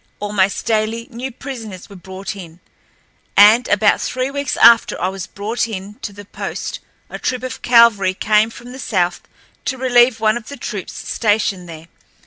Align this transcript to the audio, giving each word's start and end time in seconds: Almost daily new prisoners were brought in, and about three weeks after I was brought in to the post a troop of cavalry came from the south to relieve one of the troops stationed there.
Almost 0.19 0.65
daily 0.65 1.07
new 1.11 1.29
prisoners 1.31 1.87
were 1.87 1.95
brought 1.95 2.35
in, 2.35 2.59
and 3.37 3.67
about 3.67 4.01
three 4.01 4.31
weeks 4.31 4.57
after 4.57 4.99
I 4.99 5.09
was 5.09 5.27
brought 5.27 5.67
in 5.67 5.97
to 6.01 6.11
the 6.11 6.25
post 6.25 6.79
a 7.07 7.19
troop 7.19 7.43
of 7.43 7.61
cavalry 7.61 8.15
came 8.15 8.49
from 8.49 8.71
the 8.71 8.79
south 8.79 9.21
to 9.65 9.77
relieve 9.77 10.19
one 10.19 10.37
of 10.37 10.47
the 10.47 10.57
troops 10.57 10.93
stationed 10.93 11.69
there. 11.69 11.85